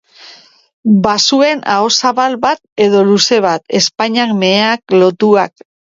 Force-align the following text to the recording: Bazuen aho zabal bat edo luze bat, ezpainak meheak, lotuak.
Bazuen 1.01 1.61
aho 1.73 1.91
zabal 2.01 2.37
bat 2.45 2.63
edo 2.87 3.03
luze 3.11 3.39
bat, 3.47 3.63
ezpainak 3.81 4.35
meheak, 4.45 4.97
lotuak. 5.03 5.67